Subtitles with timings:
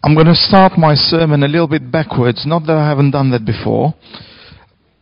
[0.00, 2.44] I'm going to start my sermon a little bit backwards.
[2.46, 3.94] Not that I haven't done that before,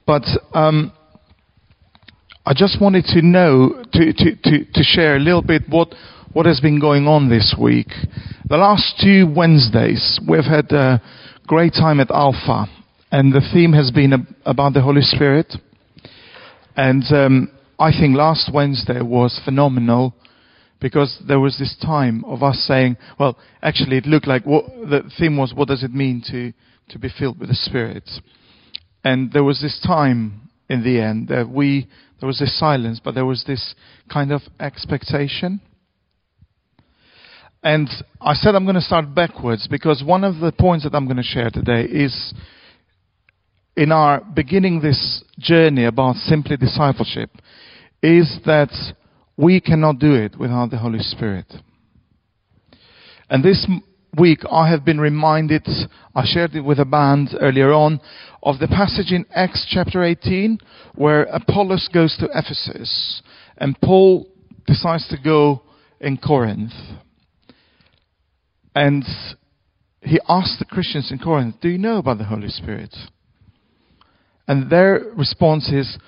[0.07, 0.22] but
[0.54, 0.91] um,
[2.47, 5.95] I just wanted to know, to, to, to, to share a little bit what,
[6.33, 7.89] what has been going on this week.
[8.48, 11.03] The last two Wednesdays, we've had a
[11.47, 12.65] great time at Alpha,
[13.13, 15.53] and the theme has been about the Holy Spirit.
[16.75, 20.15] And um, I think last Wednesday was phenomenal
[20.81, 25.11] because there was this time of us saying, well, actually, it looked like what, the
[25.19, 26.53] theme was, what does it mean to,
[26.91, 28.09] to be filled with the Spirit?
[29.05, 31.89] And there was this time in the end that we,
[32.20, 33.75] there was this silence, but there was this
[34.12, 35.61] kind of expectation.
[37.62, 37.89] And
[38.20, 41.17] I said I'm going to start backwards because one of the points that I'm going
[41.17, 42.34] to share today is
[43.77, 47.31] in our beginning this journey about simply discipleship
[48.03, 48.70] is that
[49.37, 51.53] we cannot do it without the Holy Spirit.
[53.29, 53.67] And this
[54.19, 55.67] week I have been reminded,
[56.15, 58.01] I shared it with a band earlier on,
[58.43, 60.59] of the passage in Acts chapter 18
[60.95, 63.23] where Apollos goes to Ephesus
[63.59, 64.28] and Paul
[64.67, 65.62] decides to go
[66.00, 66.73] in Corinth.
[68.75, 69.05] And
[70.03, 72.95] he asked the Christians in Corinth, Do you know about the Holy Spirit?
[74.47, 75.98] And their response is,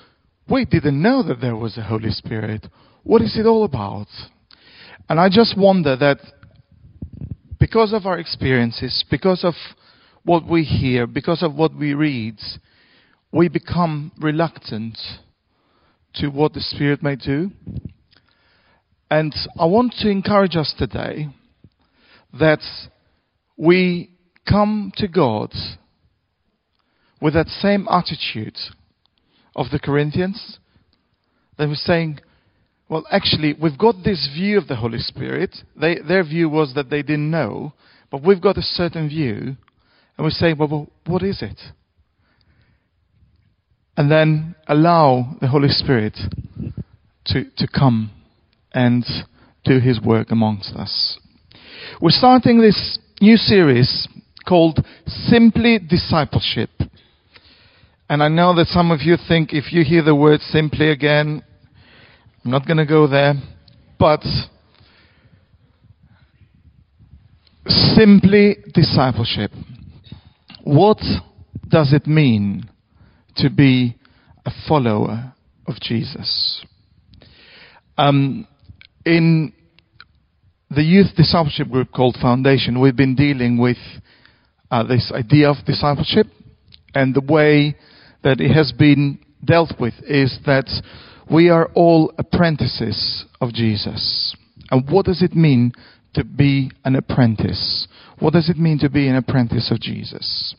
[0.48, 2.67] We didn't know that there was a Holy Spirit.
[3.09, 4.09] What is it all about?
[5.09, 6.19] And I just wonder that
[7.59, 9.55] because of our experiences, because of
[10.25, 12.36] what we hear, because of what we read,
[13.33, 14.98] we become reluctant
[16.17, 17.51] to what the Spirit may do.
[19.11, 21.29] And I want to encourage us today
[22.39, 22.61] that
[23.56, 24.11] we
[24.47, 25.55] come to God
[27.23, 28.59] with that same attitude
[29.56, 30.59] of the Corinthians.
[31.56, 32.20] They were saying,
[32.89, 35.55] well, actually, we've got this view of the Holy Spirit.
[35.78, 37.75] They, their view was that they didn't know,
[38.11, 39.56] but we've got a certain view,
[40.17, 41.58] and we say, well, well, what is it?
[43.97, 46.17] And then allow the Holy Spirit
[47.27, 48.11] to, to come
[48.73, 49.05] and
[49.64, 51.18] do His work amongst us.
[52.01, 54.08] We're starting this new series
[54.46, 56.70] called Simply Discipleship.
[58.08, 61.42] And I know that some of you think if you hear the word simply again,
[62.48, 63.35] I'm not going to go there,
[63.98, 64.23] but
[67.67, 69.51] simply discipleship.
[70.64, 70.97] What
[71.69, 72.70] does it mean
[73.37, 73.98] to be
[74.47, 75.35] a follower
[75.67, 76.64] of Jesus?
[77.98, 78.48] Um,
[79.05, 79.53] in
[80.70, 83.77] the youth discipleship group called Foundation, we've been dealing with
[84.70, 86.29] uh, this idea of discipleship,
[86.95, 87.77] and the way
[88.25, 90.64] that it has been dealt with is that
[91.30, 94.34] we are all apprentices of Jesus.
[94.70, 95.72] And what does it mean
[96.14, 97.86] to be an apprentice?
[98.18, 100.55] What does it mean to be an apprentice of Jesus?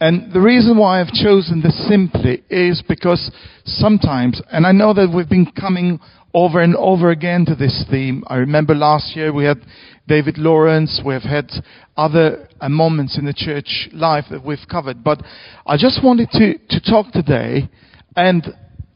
[0.00, 3.30] And the reason why I've chosen this simply is because
[3.64, 5.98] sometimes, and I know that we've been coming
[6.34, 8.22] over and over again to this theme.
[8.28, 9.60] I remember last year we had
[10.06, 11.50] David Lawrence, we've had
[11.96, 15.22] other uh, moments in the church life that we've covered, but
[15.66, 17.68] I just wanted to, to talk today
[18.14, 18.46] and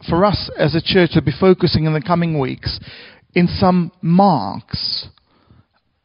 [0.08, 2.78] for us as a church to be focusing in the coming weeks
[3.34, 5.08] in some marks,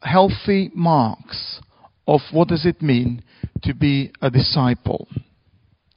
[0.01, 1.59] healthy marks
[2.07, 3.23] of what does it mean
[3.63, 5.07] to be a disciple.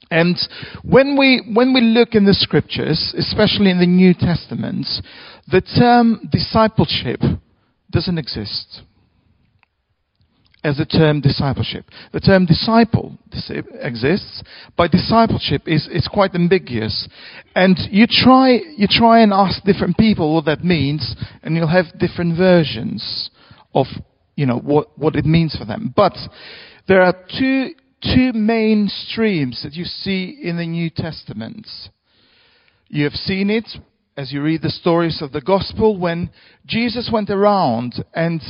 [0.09, 0.37] And
[0.83, 4.85] when we, when we look in the scriptures, especially in the New Testament,
[5.47, 7.21] the term discipleship
[7.89, 8.81] doesn't exist
[10.63, 11.85] as the term discipleship.
[12.13, 13.17] The term disciple
[13.81, 14.43] exists,
[14.77, 17.07] but discipleship is, is quite ambiguous.
[17.55, 21.97] And you try, you try and ask different people what that means, and you'll have
[21.97, 23.31] different versions
[23.73, 23.87] of,
[24.35, 25.93] you know, what, what it means for them.
[25.95, 26.13] But
[26.87, 27.69] there are two,
[28.03, 31.67] two main streams that you see in the New Testament.
[32.87, 33.67] You have seen it
[34.15, 36.29] as you read the stories of the gospel when
[36.67, 38.41] Jesus went around and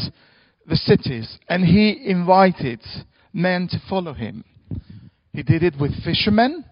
[0.66, 2.82] the cities and he invited
[3.34, 4.44] men to follow him.
[5.34, 6.66] He did it with fishermen.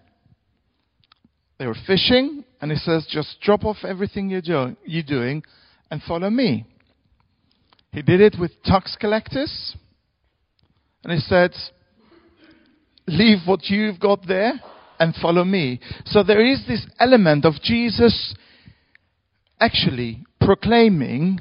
[1.58, 5.42] They were fishing, and he says, just drop off everything you're, do- you're doing
[5.90, 6.64] and follow me.
[7.92, 9.74] He did it with tax collectors,
[11.04, 11.52] and he said,
[13.06, 14.54] leave what you've got there
[14.98, 15.80] and follow me.
[16.06, 18.34] So there is this element of Jesus
[19.58, 21.40] actually proclaiming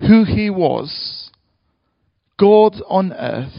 [0.00, 1.21] who he was
[2.42, 3.52] God on earth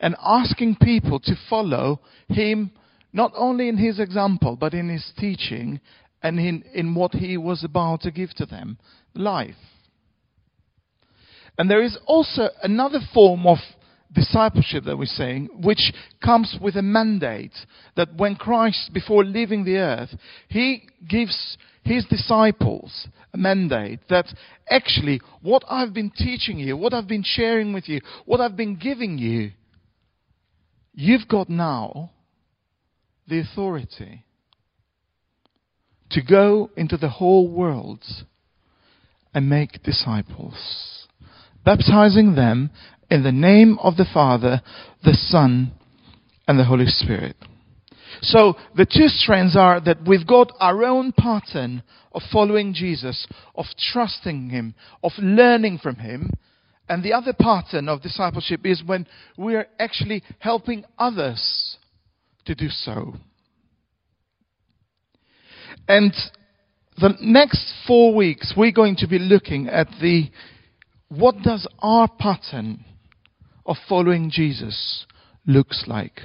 [0.00, 2.70] and asking people to follow him
[3.12, 5.80] not only in his example but in his teaching
[6.22, 8.78] and in, in what he was about to give to them
[9.14, 9.54] life.
[11.58, 13.58] And there is also another form of
[14.14, 15.92] discipleship that we're saying, which
[16.24, 17.52] comes with a mandate
[17.96, 20.16] that when Christ, before leaving the earth,
[20.48, 24.26] he gives his disciples a mandate that
[24.68, 28.76] actually what I've been teaching you, what I've been sharing with you, what I've been
[28.76, 29.52] giving you,
[30.92, 32.10] you've got now
[33.28, 34.24] the authority
[36.10, 38.02] to go into the whole world
[39.32, 41.06] and make disciples,
[41.64, 42.70] baptizing them
[43.10, 44.62] in the name of the Father,
[45.04, 45.72] the Son,
[46.48, 47.36] and the Holy Spirit.
[48.22, 51.82] So the two strands are that we've got our own pattern
[52.12, 56.30] of following Jesus, of trusting Him, of learning from Him.
[56.88, 61.76] And the other pattern of discipleship is when we are actually helping others
[62.46, 63.14] to do so.
[65.88, 66.12] And
[66.98, 70.30] the next four weeks, we're going to be looking at the
[71.08, 72.84] what does our pattern
[73.64, 75.06] of following Jesus
[75.46, 76.20] looks like.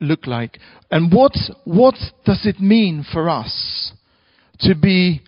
[0.00, 0.58] Look like.
[0.90, 1.32] And what,
[1.64, 1.94] what
[2.24, 3.92] does it mean for us
[4.60, 5.22] to be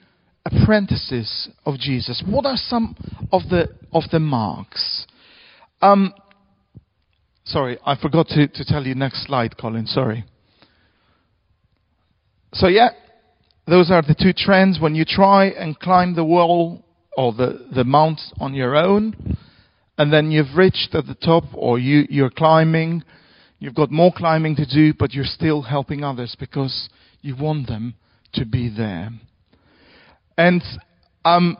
[0.45, 2.23] apprentices of Jesus?
[2.27, 2.97] What are some
[3.31, 5.07] of the, of the marks?
[5.81, 6.15] Um,
[7.45, 10.25] sorry, I forgot to, to tell you next slide, Colin, sorry.
[12.55, 12.91] So yeah,
[13.67, 14.81] those are the two trends.
[14.81, 16.85] When you try and climb the wall
[17.17, 19.37] or the, the mount on your own,
[19.99, 23.05] and then you've reached at the top or you, you're climbing,
[23.63, 26.89] you've got more climbing to do, but you're still helping others because
[27.21, 27.95] you want them
[28.33, 29.11] to be there.
[30.37, 30.63] And
[31.25, 31.57] um,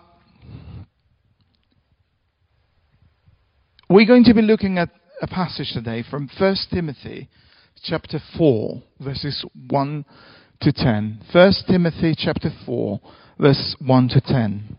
[3.89, 4.89] we're going to be looking at
[5.21, 7.29] a passage today from 1 Timothy
[7.85, 10.05] chapter 4, verses 1
[10.61, 11.21] to 10.
[11.33, 13.01] 1 Timothy chapter 4,
[13.39, 14.77] verse 1 to 10.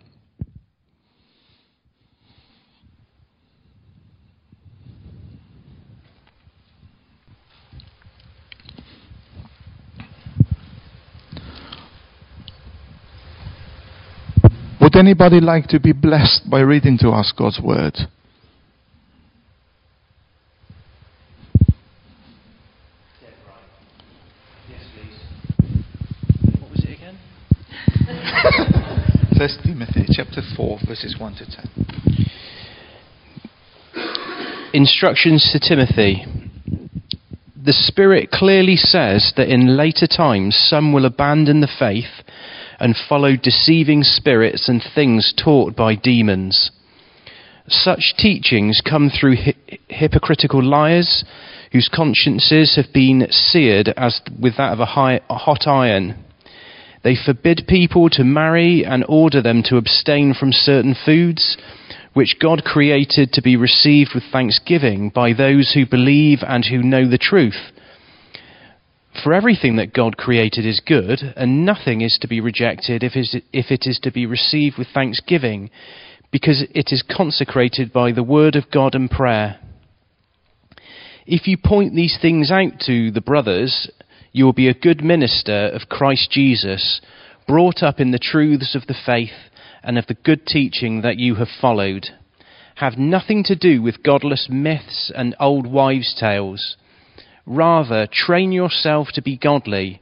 [14.84, 17.94] Would anybody like to be blessed by reading to us God's word?
[29.38, 31.56] First Timothy chapter 4 verses 1 to 10.
[34.74, 36.26] Instructions to Timothy.
[37.62, 42.13] The Spirit clearly says that in later times some will abandon the faith
[42.84, 46.70] and follow deceiving spirits and things taught by demons.
[47.68, 51.24] Such teachings come through hi- hypocritical liars
[51.72, 56.24] whose consciences have been seared as with that of a, high, a hot iron
[57.04, 61.58] they forbid people to marry and order them to abstain from certain foods,
[62.14, 67.08] which God created to be received with thanksgiving by those who believe and who know
[67.08, 67.72] the truth.
[69.22, 73.84] For everything that God created is good, and nothing is to be rejected if it
[73.86, 75.70] is to be received with thanksgiving,
[76.32, 79.60] because it is consecrated by the word of God and prayer.
[81.28, 83.90] If you point these things out to the brothers,
[84.32, 87.00] you will be a good minister of Christ Jesus,
[87.48, 89.52] brought up in the truths of the faith
[89.84, 92.08] and of the good teaching that you have followed.
[92.76, 96.78] Have nothing to do with godless myths and old wives' tales.
[97.46, 100.02] Rather, train yourself to be godly.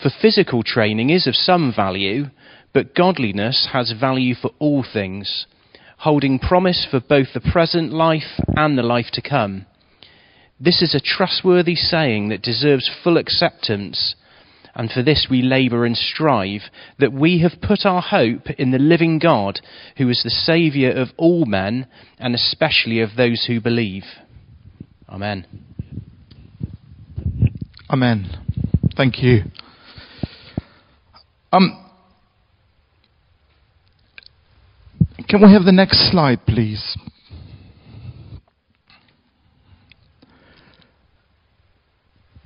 [0.00, 2.26] For physical training is of some value,
[2.72, 5.46] but godliness has value for all things,
[5.98, 9.66] holding promise for both the present life and the life to come.
[10.60, 14.14] This is a trustworthy saying that deserves full acceptance,
[14.74, 16.62] and for this we labour and strive,
[16.98, 19.60] that we have put our hope in the living God,
[19.96, 21.86] who is the Saviour of all men,
[22.18, 24.04] and especially of those who believe.
[25.08, 25.67] Amen.
[27.90, 28.28] Amen.
[28.96, 29.44] Thank you.
[31.50, 31.86] Um,
[35.26, 36.98] can we have the next slide, please?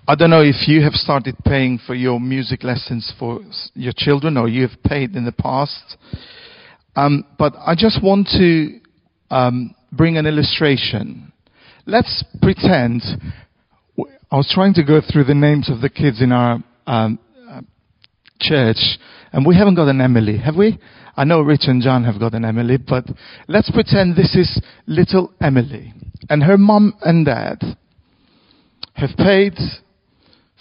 [0.07, 3.41] I don't know if you have started paying for your music lessons for
[3.75, 5.97] your children or you have paid in the past.
[6.95, 8.79] Um, but I just want to
[9.35, 11.33] um, bring an illustration.
[11.87, 13.03] Let's pretend.
[14.33, 17.19] I was trying to go through the names of the kids in our um,
[17.51, 17.61] uh,
[18.41, 18.79] church,
[19.31, 20.79] and we haven't got an Emily, have we?
[21.15, 23.05] I know Rich and John have got an Emily, but
[23.47, 25.93] let's pretend this is little Emily,
[26.31, 27.63] and her mom and dad
[28.95, 29.53] have paid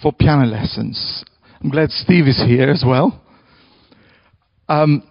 [0.01, 1.23] for piano lessons.
[1.63, 3.23] I'm glad Steve is here as well.
[4.67, 5.01] Um,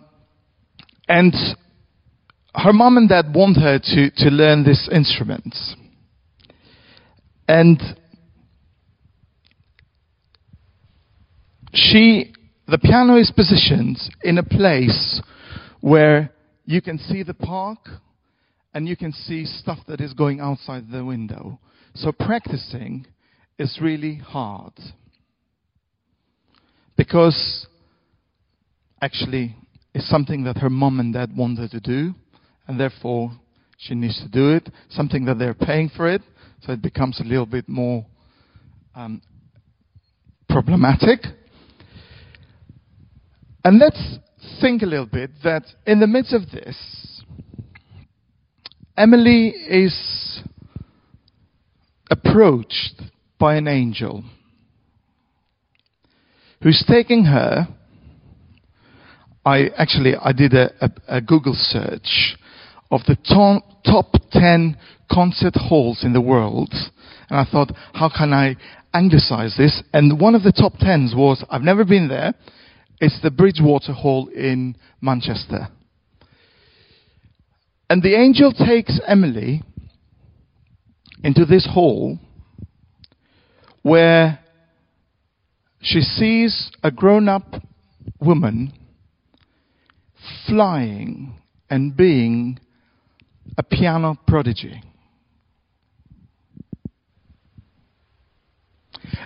[1.09, 1.33] and
[2.55, 5.57] her mom and dad want her to, to learn this instrument.
[7.49, 7.81] And
[11.73, 12.33] she,
[12.67, 15.21] the piano is positioned in a place
[15.81, 16.33] where
[16.65, 17.79] you can see the park
[18.75, 21.59] and you can see stuff that is going outside the window.
[21.95, 23.07] So practicing
[23.59, 24.73] is really hard.
[26.97, 27.67] Because
[29.03, 29.57] actually
[29.95, 32.15] it's something that her mom and dad wanted to do,
[32.69, 33.33] and therefore
[33.79, 34.69] she needs to do it.
[34.91, 36.23] Something that they're paying for it,
[36.63, 38.07] so it becomes a little bit more
[38.95, 39.21] um,
[40.49, 41.21] problematic.
[43.65, 44.01] And let's
[44.61, 47.23] think a little bit that in the midst of this,
[48.97, 50.43] Emily is
[52.11, 53.03] approached
[53.39, 54.25] by an angel
[56.63, 57.69] who's taking her.
[59.45, 62.37] I actually I did a, a, a Google search
[62.91, 64.77] of the top, top 10
[65.11, 66.73] concert halls in the world,
[67.31, 68.57] and I thought, how can I
[68.93, 69.83] anglicize this?
[69.93, 72.35] And one of the top tens was I've never been there.
[73.01, 75.69] It's the Bridgewater Hall in Manchester.
[77.89, 79.63] And the angel takes Emily
[81.25, 82.19] into this hall
[83.83, 84.39] where
[85.81, 87.55] she sees a grown up
[88.21, 88.73] woman
[90.47, 91.41] flying
[91.71, 92.61] and being
[93.57, 94.83] a piano prodigy.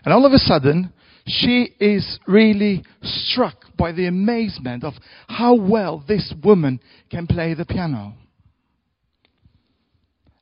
[0.04, 0.92] And all of a sudden,
[1.26, 4.94] she is really struck by the amazement of
[5.26, 8.14] how well this woman can play the piano.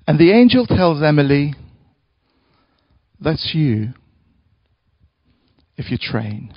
[0.07, 1.55] And the angel tells Emily,
[3.21, 3.91] That's you
[5.77, 6.53] if you train.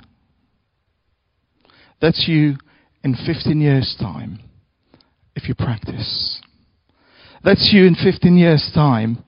[2.00, 2.56] That's you
[3.04, 4.40] in 15 years' time
[5.36, 6.40] if you practice.
[7.44, 9.22] That's you in 15 years' time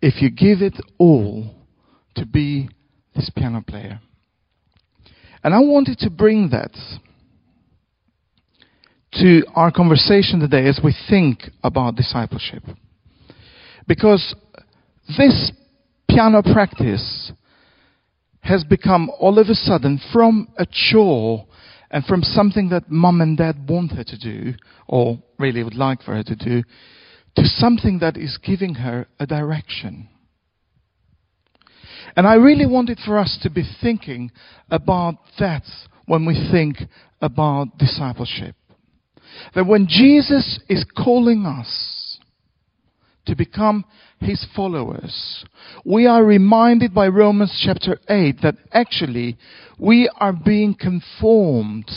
[0.00, 1.54] if you give it all
[2.14, 2.68] to be
[3.14, 4.00] this piano player.
[5.44, 6.72] And I wanted to bring that
[9.14, 12.62] to our conversation today as we think about discipleship.
[13.86, 14.34] Because
[15.18, 15.52] this
[16.08, 17.32] piano practice
[18.40, 21.46] has become all of a sudden from a chore
[21.90, 24.54] and from something that mom and dad want her to do,
[24.88, 26.62] or really would like for her to do,
[27.36, 30.08] to something that is giving her a direction.
[32.16, 34.30] And I really wanted for us to be thinking
[34.70, 35.62] about that
[36.06, 36.76] when we think
[37.20, 38.54] about discipleship.
[39.54, 42.18] That when Jesus is calling us
[43.26, 43.84] to become
[44.20, 45.44] his followers,
[45.84, 49.38] we are reminded by Romans chapter 8 that actually
[49.78, 51.90] we are being conformed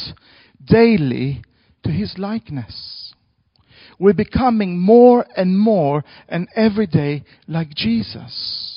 [0.63, 1.41] daily
[1.83, 3.13] to his likeness.
[3.99, 8.74] We're becoming more and more and every day like Jesus.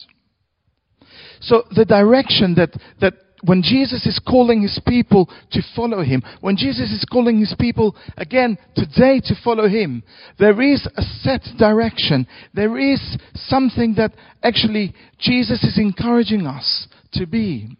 [1.40, 6.56] So the direction that, that when Jesus is calling his people to follow him, when
[6.56, 10.02] Jesus is calling his people again today to follow him,
[10.38, 12.26] there is a set direction.
[12.54, 17.76] There is something that actually Jesus is encouraging us to be.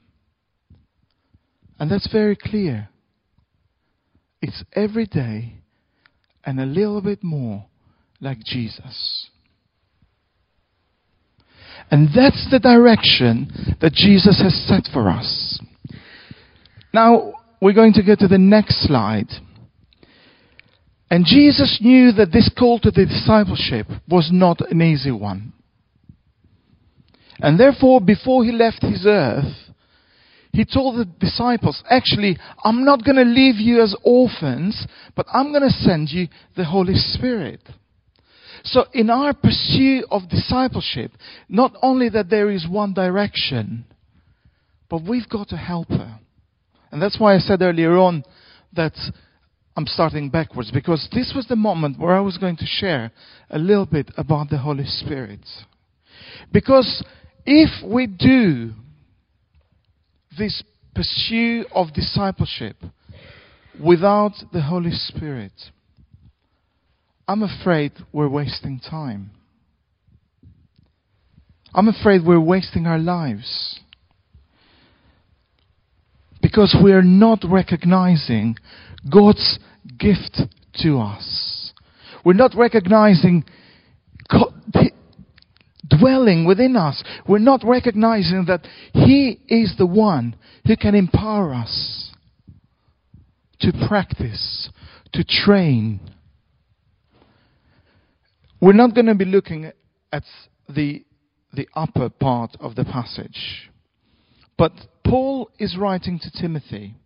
[1.79, 2.88] And that's very clear.
[4.41, 5.55] It's every day
[6.45, 7.67] and a little bit more
[8.21, 9.29] like Jesus.
[11.90, 15.61] And that's the direction that Jesus has set for us.
[16.92, 19.28] Now, we're going to go to the next slide.
[21.11, 25.52] And Jesus knew that this call to the discipleship was not an easy one.
[27.40, 29.54] And therefore, before he left his earth,
[30.52, 35.52] he told the disciples, actually, I'm not going to leave you as orphans, but I'm
[35.52, 37.61] going to send you the Holy Spirit.
[38.65, 41.12] So, in our pursuit of discipleship,
[41.49, 43.85] not only that there is one direction,
[44.88, 46.19] but we've got a helper.
[46.91, 48.25] And that's why I said earlier on
[48.75, 48.95] that
[49.77, 53.12] I'm starting backwards, because this was the moment where I was going to share
[53.50, 55.47] a little bit about the Holy Spirit.
[56.53, 57.05] Because
[57.47, 58.73] if we do
[60.37, 60.62] this
[60.95, 62.77] pursuit of discipleship
[63.83, 65.53] without the Holy Spirit,
[67.29, 69.31] I'm afraid we're wasting time.
[71.75, 73.79] I'm afraid we're wasting our lives.
[76.41, 78.57] Because we're not recognizing
[79.13, 79.59] God's
[79.99, 80.41] gift
[80.83, 81.73] to us.
[82.25, 83.45] We're not recognizing
[84.31, 84.55] God
[85.87, 87.03] dwelling within us.
[87.27, 90.35] We're not recognizing that He is the one
[90.67, 92.11] who can empower us
[93.61, 94.71] to practice,
[95.13, 96.01] to train,
[98.61, 99.71] we're not going to be looking
[100.12, 100.25] at
[100.69, 101.05] the,
[101.53, 103.71] the upper part of the passage.
[104.57, 104.73] But
[105.05, 106.97] Paul is writing to Timothy.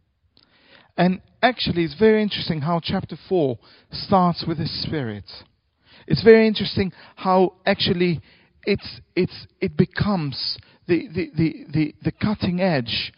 [0.96, 3.58] And actually, it's very interesting how chapter 4
[3.90, 5.24] starts with the Spirit.
[6.06, 8.20] It's very interesting how actually
[8.64, 13.12] it's, it's, it becomes the, the, the, the, the cutting edge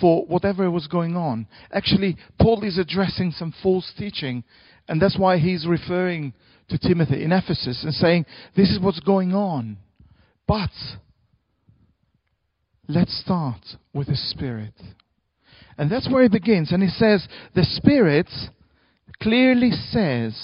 [0.00, 1.46] for whatever was going on.
[1.72, 4.44] Actually, Paul is addressing some false teaching,
[4.88, 6.34] and that's why he's referring
[6.68, 9.78] to Timothy in Ephesus and saying, This is what's going on.
[10.46, 10.70] But
[12.88, 13.60] let's start
[13.92, 14.74] with the Spirit.
[15.78, 16.72] And that's where he begins.
[16.72, 18.28] And he says, The Spirit
[19.20, 20.36] clearly says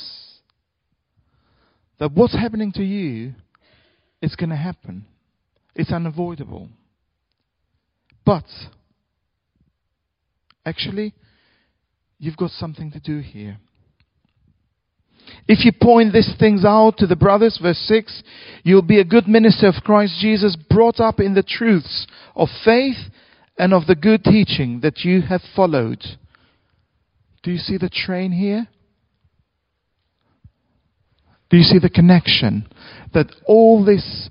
[1.98, 3.34] that what's happening to you
[4.20, 5.06] is going to happen.
[5.74, 6.68] It's unavoidable.
[8.24, 8.44] But
[10.64, 11.14] actually,
[12.18, 13.58] you've got something to do here.
[15.48, 18.22] If you point these things out to the brothers, verse 6,
[18.62, 22.96] you'll be a good minister of Christ Jesus, brought up in the truths of faith
[23.58, 26.02] and of the good teaching that you have followed.
[27.42, 28.68] Do you see the train here?
[31.50, 32.66] Do you see the connection?
[33.12, 34.30] That all this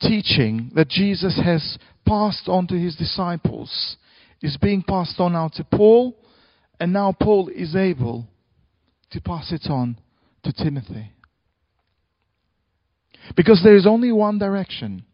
[0.00, 3.96] teaching that Jesus has passed on to his disciples
[4.40, 6.16] is being passed on now to Paul,
[6.80, 8.26] and now Paul is able
[9.12, 9.98] to pass it on
[10.42, 11.12] to Timothy.
[13.36, 15.04] Because there is only one direction.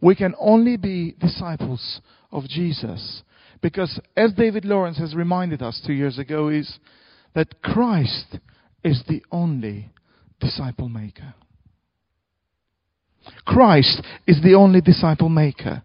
[0.00, 2.00] We can only be disciples
[2.32, 3.22] of Jesus.
[3.62, 6.78] Because as David Lawrence has reminded us two years ago, is
[7.34, 8.38] that Christ
[8.82, 9.90] is the only
[10.40, 11.34] disciple maker.
[13.46, 15.82] Christ is the only disciple maker.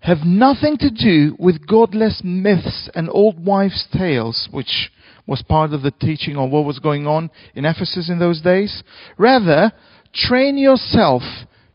[0.00, 4.90] Have nothing to do with godless myths and old wives' tales, which
[5.26, 8.82] was part of the teaching on what was going on in Ephesus in those days.
[9.18, 9.72] Rather,
[10.14, 11.22] train yourself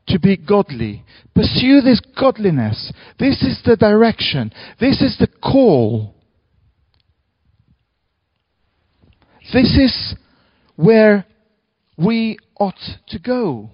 [0.08, 1.04] to be godly.
[1.36, 2.92] Pursue this godliness.
[3.20, 4.52] This is the direction.
[4.80, 6.16] This is the call.
[9.54, 10.16] This is
[10.76, 11.26] where
[11.98, 13.70] we ought to go.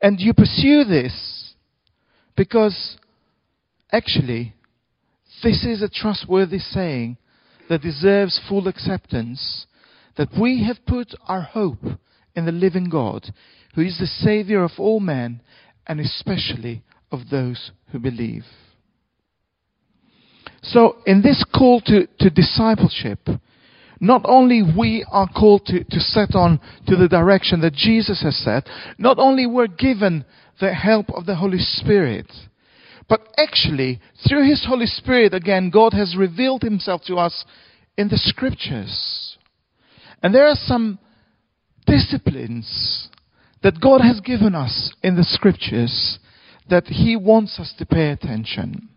[0.00, 1.54] And you pursue this
[2.36, 2.96] because
[3.90, 4.54] actually,
[5.42, 7.16] this is a trustworthy saying
[7.68, 9.66] that deserves full acceptance,
[10.16, 11.84] that we have put our hope
[12.34, 13.32] in the living God,
[13.74, 15.40] who is the Savior of all men,
[15.86, 18.44] and especially of those who believe.
[20.62, 23.20] So, in this call to, to discipleship,
[24.00, 28.36] not only we are called to, to set on to the direction that Jesus has
[28.36, 30.24] set, not only we're given
[30.60, 32.30] the help of the Holy Spirit,
[33.08, 37.44] but actually, through His Holy Spirit, again, God has revealed Himself to us
[37.96, 39.36] in the Scriptures.
[40.22, 40.98] And there are some
[41.86, 43.08] disciplines
[43.62, 46.18] that God has given us in the Scriptures
[46.68, 48.88] that He wants us to pay attention.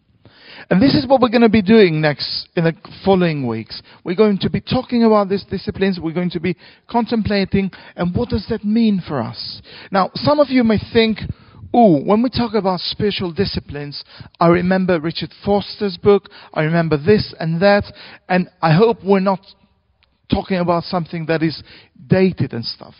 [0.69, 3.82] And this is what we're going to be doing next in the following weeks.
[4.04, 6.00] We're going to be talking about these disciplines.
[6.00, 6.56] We're going to be
[6.89, 9.62] contemplating and what does that mean for us?
[9.91, 11.19] Now, some of you may think,
[11.73, 14.03] Oh, when we talk about spiritual disciplines,
[14.39, 17.86] I remember Richard Foster's book, I remember this and that,
[18.27, 19.39] and I hope we're not
[20.29, 21.63] talking about something that is
[22.07, 22.95] dated and stuff.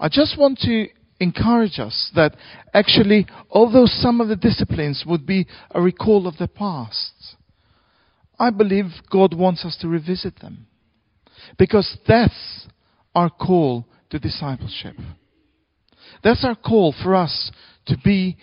[0.00, 0.88] I just want to
[1.20, 2.36] encourage us that
[2.74, 7.36] actually, although some of the disciplines would be a recall of the past,
[8.38, 10.66] I believe God wants us to revisit them.
[11.56, 12.66] Because that's
[13.14, 14.96] our call to discipleship.
[16.24, 17.52] That's our call for us
[17.86, 18.36] to be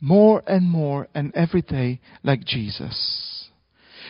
[0.00, 3.48] more and more and every day like Jesus.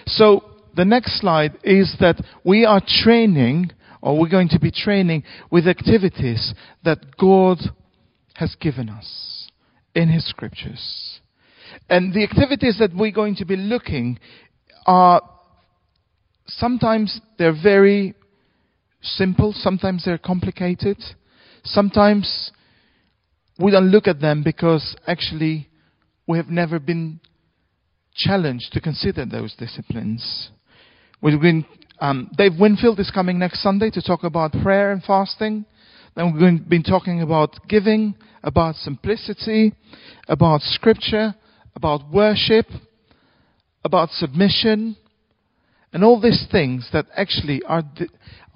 [0.06, 0.44] So
[0.76, 5.66] the next slide is that we are training, or we're going to be training with
[5.66, 7.58] activities that God
[8.34, 9.50] has given us
[9.94, 11.20] in His scriptures.
[11.88, 14.18] And the activities that we're going to be looking
[14.86, 15.20] are
[16.46, 18.14] sometimes they're very
[19.02, 20.98] simple, sometimes they're complicated,
[21.64, 22.50] sometimes
[23.60, 25.68] we don't look at them because actually
[26.26, 27.20] we have never been
[28.14, 30.50] challenged to consider those disciplines.
[31.22, 31.66] Been,
[32.00, 35.66] um, Dave Winfield is coming next Sunday to talk about prayer and fasting.
[36.16, 39.74] Then we've been talking about giving, about simplicity,
[40.26, 41.34] about scripture,
[41.76, 42.66] about worship,
[43.84, 44.96] about submission,
[45.92, 47.82] and all these things that actually are,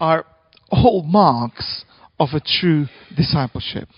[0.01, 0.25] are
[0.71, 1.85] all marks
[2.19, 2.87] of a true
[3.17, 3.89] discipleship.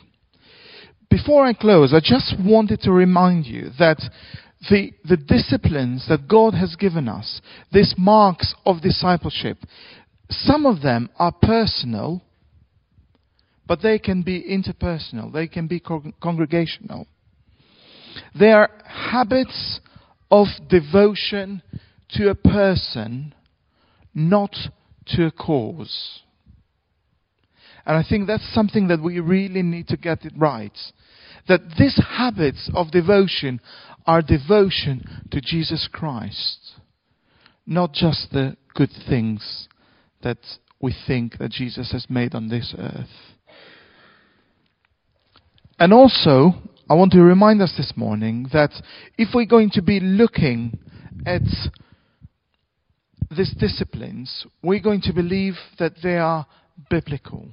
[1.11, 4.01] Before I close, I just wanted to remind you that
[4.71, 7.41] the, the disciplines that God has given us,
[7.73, 9.59] these marks of discipleship,
[10.29, 12.23] some of them are personal
[13.67, 17.07] but they can be interpersonal, they can be con- congregational.
[18.39, 19.81] They are habits
[20.31, 21.63] of devotion
[22.11, 23.35] to a person,
[24.15, 24.55] not
[25.09, 26.23] to a cause.
[27.87, 30.77] And I think that's something that we really need to get it right.
[31.49, 33.61] That these habits of devotion
[34.07, 36.73] are devotion to Jesus Christ,
[37.65, 39.69] not just the good things
[40.23, 40.39] that
[40.81, 43.07] we think that Jesus has made on this earth.
[45.79, 46.55] And also,
[46.91, 48.71] I want to remind us this morning that
[49.17, 50.79] if we're going to be looking
[51.25, 51.43] at
[53.31, 56.47] these disciplines, we're going to believe that they are
[56.91, 57.49] biblical.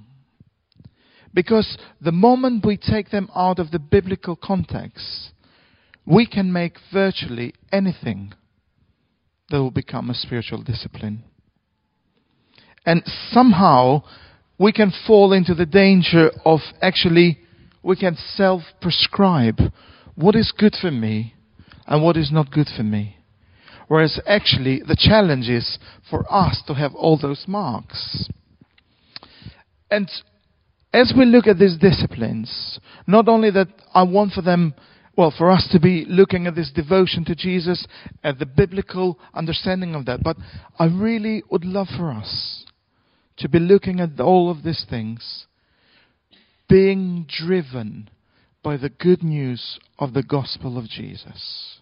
[1.34, 5.32] Because the moment we take them out of the biblical context,
[6.06, 8.34] we can make virtually anything
[9.50, 11.24] that will become a spiritual discipline.
[12.86, 14.04] And somehow
[14.60, 17.40] we can fall into the danger of actually,
[17.82, 19.60] we can self prescribe
[20.16, 21.34] what is good for me
[21.88, 23.18] and what is not good for me.
[23.88, 25.78] Whereas actually, the challenge is
[26.10, 28.30] for us to have all those marks.
[29.92, 30.10] And
[30.94, 34.76] as we look at these disciplines, not only that I want for them,
[35.18, 37.86] well, for us to be looking at this devotion to Jesus,
[38.24, 40.38] at the biblical understanding of that, but
[40.78, 42.66] I really would love for us
[43.38, 45.46] to be looking at all of these things,
[46.70, 48.10] being driven
[48.64, 51.80] by the good news of the gospel of Jesus.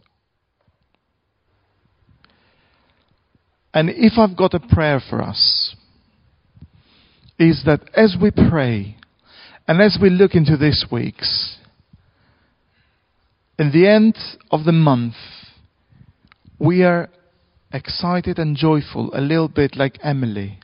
[3.74, 5.76] And if I've got a prayer for us,
[7.39, 8.97] is that as we pray,
[9.72, 11.56] and as we look into these weeks,
[13.58, 14.18] in the end
[14.52, 15.14] of the month,
[16.60, 17.08] we are
[17.72, 20.60] excited and joyful, a little bit like Emily,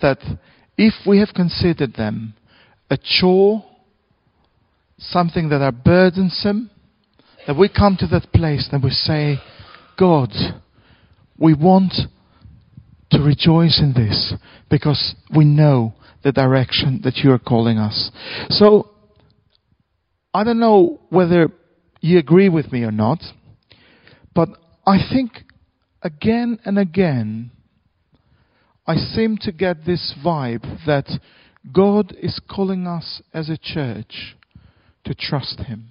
[0.00, 0.20] that
[0.78, 2.32] if we have considered them
[2.88, 3.62] a chore,
[4.96, 6.70] something that are burdensome,
[7.46, 9.36] that we come to that place and we say,
[9.98, 10.30] God,
[11.38, 11.92] we want
[13.14, 14.34] to rejoice in this
[14.70, 18.10] because we know the direction that you are calling us.
[18.48, 18.90] So,
[20.32, 21.50] I don't know whether
[22.00, 23.20] you agree with me or not,
[24.34, 24.48] but
[24.86, 25.32] I think
[26.02, 27.50] again and again,
[28.86, 31.08] I seem to get this vibe that
[31.72, 34.36] God is calling us as a church
[35.04, 35.88] to trust Him.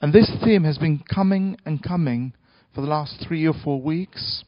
[0.00, 2.32] And this theme has been coming and coming
[2.74, 4.44] for the last three or four weeks.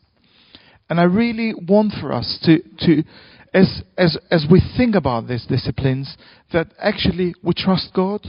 [0.88, 3.03] And I really want for us to, to
[3.53, 6.16] as, as, as we think about these disciplines,
[6.53, 8.27] that actually we trust God.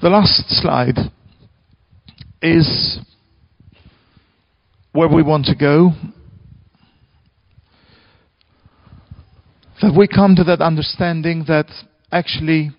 [0.00, 0.98] The last slide
[2.40, 2.98] is
[4.92, 5.92] where we want to go.
[9.80, 11.66] That we come to that understanding that
[12.10, 12.72] actually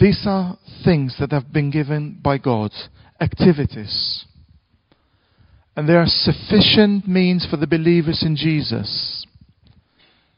[0.00, 2.72] these are things that have been given by God,
[3.20, 4.24] activities.
[5.76, 9.26] And there are sufficient means for the believers in Jesus.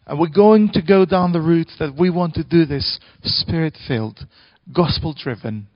[0.06, 3.76] And we're going to go down the route that we want to do this spirit
[3.86, 4.26] filled,
[4.74, 5.68] gospel driven,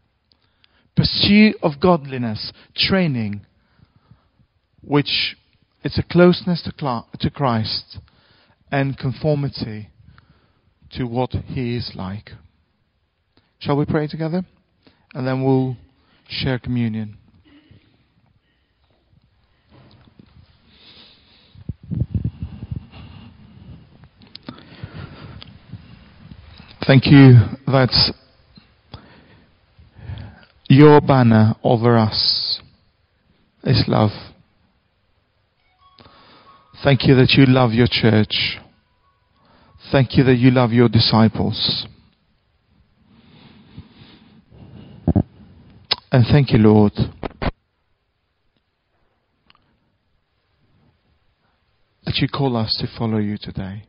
[0.96, 3.44] pursuit of godliness, training,
[4.82, 5.36] which
[5.84, 7.98] it's a closeness to Christ
[8.70, 9.90] and conformity
[10.92, 12.30] to what He is like.
[13.62, 14.42] Shall we pray together?
[15.14, 15.76] And then we'll
[16.28, 17.16] share communion.
[26.84, 27.34] Thank you
[27.68, 28.12] that
[30.68, 32.60] your banner over us
[33.62, 34.10] is love.
[36.82, 38.58] Thank you that you love your church.
[39.92, 41.86] Thank you that you love your disciples.
[46.12, 46.92] And thank you, Lord.
[52.04, 53.84] That you call us to follow you today.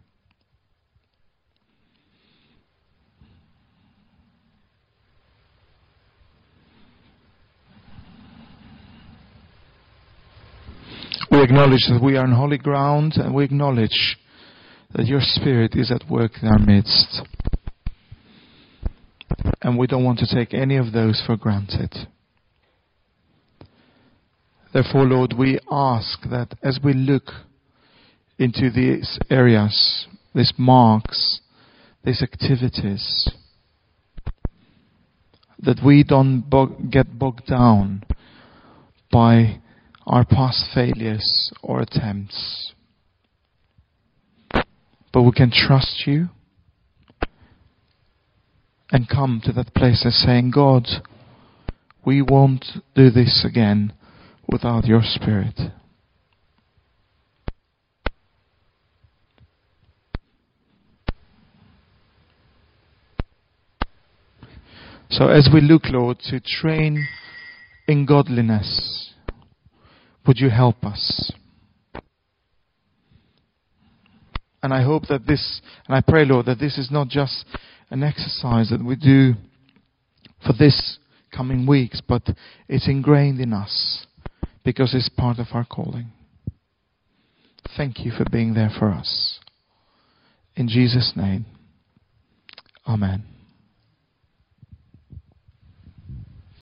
[11.30, 14.18] We acknowledge that we are on holy ground and we acknowledge
[14.94, 17.22] that your Spirit is at work in our midst.
[19.62, 22.08] And we don't want to take any of those for granted.
[24.74, 27.32] Therefore, Lord, we ask that as we look
[28.40, 31.42] into these areas, these marks,
[32.04, 33.30] these activities,
[35.60, 38.04] that we don't bog- get bogged down
[39.12, 39.62] by
[40.06, 42.74] our past failures or attempts.
[45.14, 46.30] But we can trust you
[48.91, 50.88] and come to that place of saying, God,
[52.06, 52.65] we won't
[52.96, 53.93] do this again
[54.48, 55.60] without your Spirit.
[65.10, 67.08] So as we look, Lord, to train
[67.88, 69.13] in godliness,
[70.26, 71.32] would you help us?
[74.63, 77.46] And I hope that this, and I pray, Lord, that this is not just
[77.94, 79.34] an exercise that we do
[80.44, 80.98] for this
[81.32, 82.28] coming weeks, but
[82.68, 84.08] it's ingrained in us
[84.66, 86.08] because it's part of our calling.
[87.78, 89.40] Thank you for being there for us.
[90.56, 91.46] In Jesus' name,
[92.88, 93.33] Amen.